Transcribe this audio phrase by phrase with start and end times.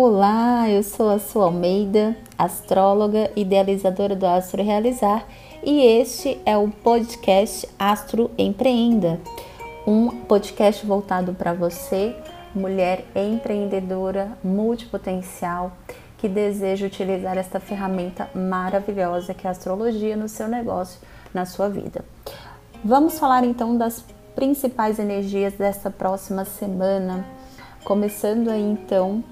[0.00, 5.26] Olá, eu sou a Sua Almeida, astróloga, idealizadora do Astro Realizar,
[5.62, 9.20] e este é o podcast Astro Empreenda,
[9.86, 12.14] um podcast voltado para você,
[12.54, 15.72] mulher empreendedora, multipotencial,
[16.16, 21.00] que deseja utilizar esta ferramenta maravilhosa que é a astrologia no seu negócio,
[21.34, 22.04] na sua vida.
[22.84, 24.04] Vamos falar então das
[24.38, 27.26] principais energias desta próxima semana,
[27.82, 29.24] começando aí então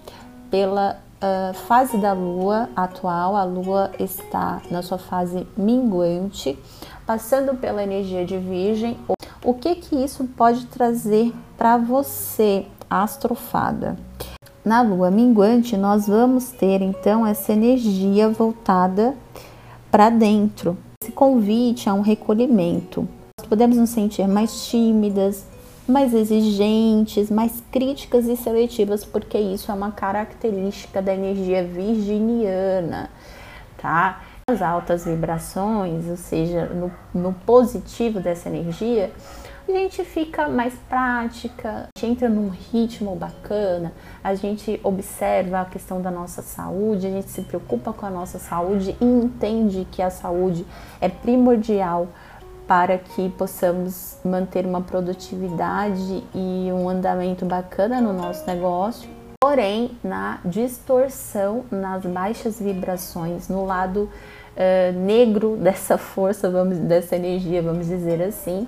[0.51, 6.59] pela uh, fase da lua atual, a lua está na sua fase minguante,
[7.07, 8.99] passando pela energia de Virgem.
[9.45, 13.97] O que que isso pode trazer para você, astrofada?
[14.65, 19.15] Na lua minguante, nós vamos ter então essa energia voltada
[19.89, 23.09] para dentro, esse convite a um recolhimento.
[23.49, 25.47] Podemos nos sentir mais tímidas,
[25.87, 33.09] mais exigentes, mais críticas e seletivas, porque isso é uma característica da energia virginiana,
[33.79, 34.23] tá?
[34.49, 39.13] As altas vibrações, ou seja, no, no positivo dessa energia,
[39.69, 45.65] a gente fica mais prática, a gente entra num ritmo bacana, a gente observa a
[45.65, 50.01] questão da nossa saúde, a gente se preocupa com a nossa saúde e entende que
[50.01, 50.65] a saúde
[51.01, 52.07] é primordial
[52.67, 59.09] para que possamos manter uma produtividade e um andamento bacana no nosso negócio,
[59.41, 64.11] porém na distorção, nas baixas vibrações, no lado
[64.57, 68.67] uh, negro dessa força, vamos, dessa energia, vamos dizer assim,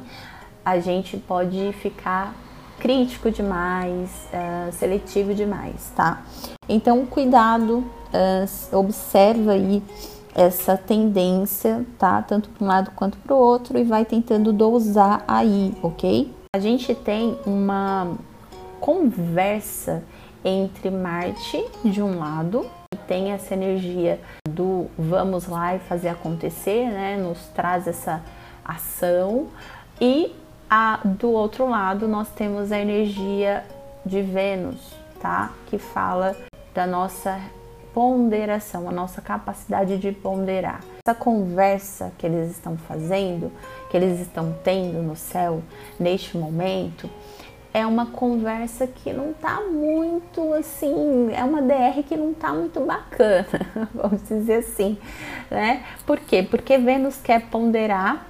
[0.64, 2.34] a gente pode ficar
[2.78, 6.22] crítico demais, uh, seletivo demais, tá?
[6.68, 9.82] Então cuidado, uh, observa aí
[10.34, 12.22] essa tendência, tá?
[12.22, 16.32] Tanto para um lado quanto para o outro e vai tentando dosar aí, ok?
[16.54, 18.16] A gente tem uma
[18.80, 20.02] conversa
[20.44, 26.86] entre Marte de um lado, que tem essa energia do vamos lá e fazer acontecer,
[26.86, 27.16] né?
[27.16, 28.22] Nos traz essa
[28.64, 29.48] ação
[30.00, 30.34] e
[30.70, 33.64] a, do outro lado nós temos a energia
[34.04, 35.52] de Vênus, tá?
[35.66, 36.36] Que fala
[36.74, 37.40] da nossa
[37.98, 40.84] ponderação, a nossa capacidade de ponderar.
[41.04, 43.50] Essa conversa que eles estão fazendo,
[43.90, 45.60] que eles estão tendo no céu
[45.98, 47.10] neste momento,
[47.74, 52.78] é uma conversa que não tá muito assim, é uma DR que não tá muito
[52.86, 53.48] bacana,
[53.92, 54.96] vamos dizer assim,
[55.50, 55.82] né?
[56.06, 56.46] Por quê?
[56.48, 58.28] Porque Vênus quer ponderar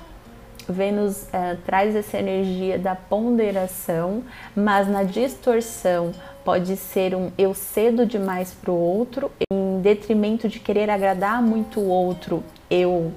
[0.68, 4.22] Vênus uh, traz essa energia da ponderação,
[4.54, 6.12] mas na distorção
[6.48, 11.78] pode ser um eu cedo demais para o outro, em detrimento de querer agradar muito
[11.78, 13.14] o outro, eu uh,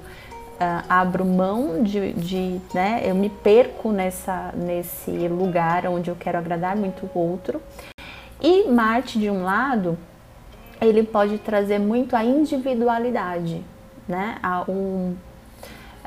[0.86, 6.76] abro mão de, de, né, eu me perco nessa, nesse lugar onde eu quero agradar
[6.76, 7.62] muito o outro.
[8.38, 9.96] E Marte, de um lado,
[10.78, 13.64] ele pode trazer muito a individualidade,
[14.06, 15.16] né, a um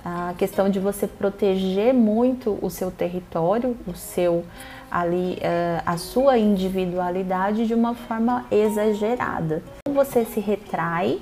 [0.08, 4.46] a questão de você proteger muito o seu território, o seu
[4.96, 9.62] ali uh, a sua individualidade de uma forma exagerada.
[9.94, 11.20] Você se retrai,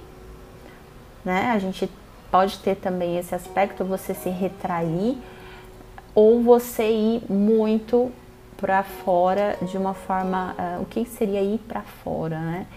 [1.25, 1.49] né?
[1.51, 1.89] A gente
[2.29, 5.17] pode ter também esse aspecto, você se retrair
[6.13, 8.11] ou você ir muito
[8.57, 12.67] para fora de uma forma, uh, o que seria ir para fora, né?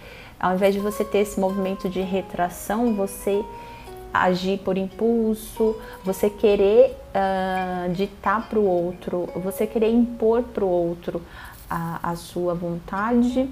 [0.41, 3.45] Ao invés de você ter esse movimento de retração, você
[4.23, 10.69] agir por impulso, você querer uh, ditar para o outro, você querer impor para o
[10.69, 11.23] outro
[11.69, 13.49] a, a, sua vontade,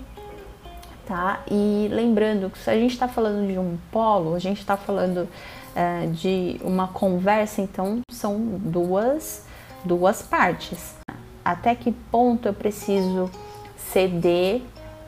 [1.06, 1.42] tá?
[1.50, 5.28] E lembrando que se a gente está falando de um polo, a gente está falando
[5.28, 9.46] uh, de uma conversa, então são duas,
[9.84, 10.96] duas partes.
[11.44, 13.30] Até que ponto eu preciso
[13.76, 14.62] ceder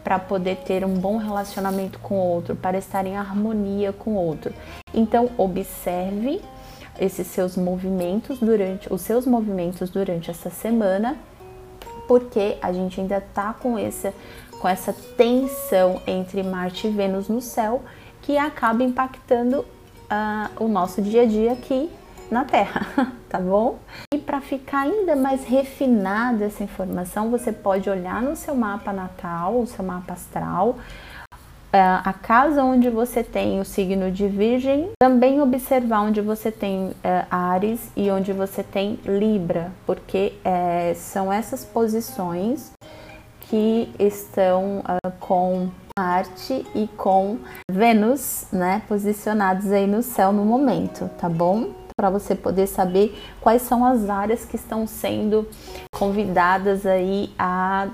[0.06, 4.14] para poder ter um bom relacionamento com o outro, para estar em harmonia com o
[4.14, 4.54] outro.
[4.94, 6.40] Então, observe
[6.96, 11.16] esses seus movimentos durante os seus movimentos durante essa semana,
[12.06, 14.14] porque a gente ainda tá com essa
[14.60, 17.82] com essa tensão entre Marte e Vênus no céu
[18.22, 21.90] que acaba impactando uh, o nosso dia a dia aqui
[22.30, 23.80] na Terra, tá bom?
[24.14, 29.60] E para ficar ainda mais refinada essa informação, você pode olhar no seu mapa natal,
[29.60, 30.76] o seu mapa astral,
[31.72, 36.92] é, a casa onde você tem o signo de Virgem, também observar onde você tem
[37.02, 42.72] é, Ares e onde você tem Libra, porque é, são essas posições
[43.40, 47.38] que estão uh, com Marte e com
[47.70, 51.85] Vênus, né, posicionados aí no céu no momento, tá bom?
[51.98, 55.48] Para você poder saber quais são as áreas que estão sendo
[55.90, 57.88] convidadas aí a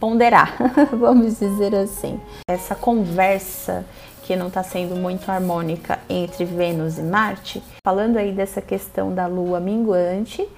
[0.00, 0.56] ponderar,
[0.98, 2.18] vamos dizer assim.
[2.48, 3.84] Essa conversa
[4.22, 9.26] que não está sendo muito harmônica entre Vênus e Marte, falando aí dessa questão da
[9.26, 10.48] Lua minguante,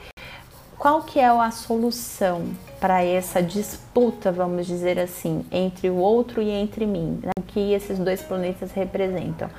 [0.78, 2.44] qual que é a solução
[2.78, 7.18] para essa disputa, vamos dizer assim, entre o outro e entre mim?
[7.20, 7.32] Né?
[7.40, 9.50] O que esses dois planetas representam?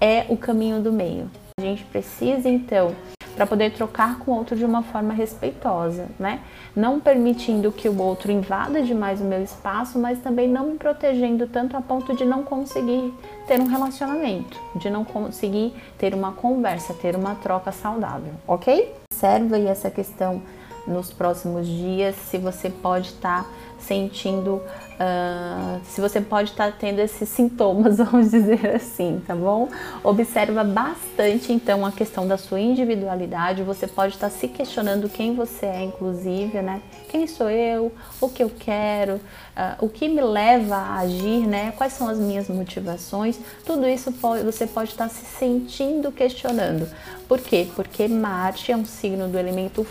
[0.00, 1.30] É o caminho do meio.
[1.64, 2.94] Gente precisa então
[3.34, 6.40] para poder trocar com o outro de uma forma respeitosa, né?
[6.76, 11.46] Não permitindo que o outro invada demais o meu espaço, mas também não me protegendo
[11.46, 13.14] tanto a ponto de não conseguir
[13.46, 18.94] ter um relacionamento, de não conseguir ter uma conversa, ter uma troca saudável, ok?
[19.10, 20.42] Observa aí essa questão
[20.86, 26.76] nos próximos dias, se você pode estar tá sentindo, uh, se você pode estar tá
[26.78, 29.68] tendo esses sintomas, vamos dizer assim, tá bom?
[30.02, 35.34] Observa bastante então a questão da sua individualidade, você pode estar tá se questionando quem
[35.34, 36.80] você é, inclusive, né?
[37.08, 37.92] Quem sou eu?
[38.20, 39.14] O que eu quero?
[39.14, 41.72] Uh, o que me leva a agir, né?
[41.76, 43.38] Quais são as minhas motivações?
[43.64, 46.88] Tudo isso pode, você pode estar se sentindo questionando.
[47.28, 47.68] Por quê?
[47.74, 49.86] Porque Marte é um signo do elemento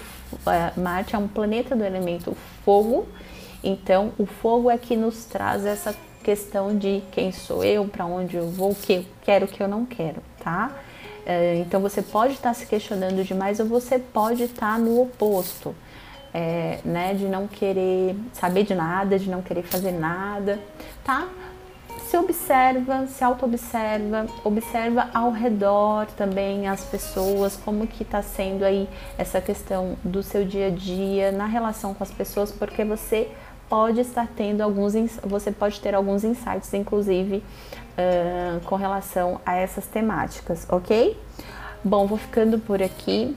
[0.77, 3.07] Marte é um planeta do elemento fogo
[3.63, 8.35] então, o fogo é que nos traz essa questão de quem sou eu, para onde
[8.35, 10.71] eu vou, o que eu quero, o que eu não quero, tá?
[11.25, 15.01] É, então, você pode estar tá se questionando demais ou você pode estar tá no
[15.01, 15.74] oposto,
[16.33, 17.13] é, né?
[17.13, 20.59] De não querer saber de nada, de não querer fazer nada,
[21.06, 21.29] tá?
[22.13, 28.88] Se observa, se auto-observa, observa ao redor também as pessoas, como que está sendo aí
[29.18, 33.31] essa questão do seu dia a dia na relação com as pessoas, porque você
[33.68, 34.94] pode estar tendo alguns,
[35.24, 41.19] você pode ter alguns insights, inclusive, uh, com relação a essas temáticas, ok?
[41.83, 43.36] Bom, vou ficando por aqui.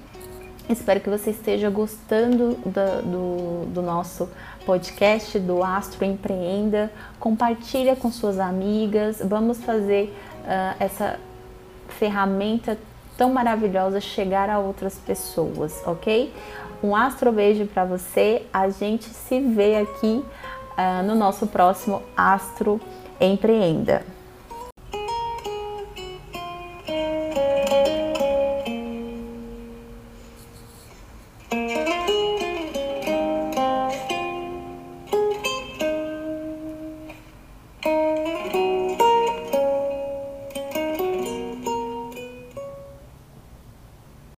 [0.68, 4.28] Espero que você esteja gostando do, do, do, nosso
[4.64, 6.90] podcast do Astro Empreenda.
[7.20, 9.22] Compartilha com suas amigas.
[9.24, 11.20] Vamos fazer uh, essa
[11.88, 12.76] ferramenta
[13.16, 16.34] tão maravilhosa chegar a outras pessoas, ok?
[16.82, 18.42] Um astro beijo para você.
[18.52, 22.80] A gente se vê aqui uh, no nosso próximo Astro
[23.20, 24.15] Empreenda.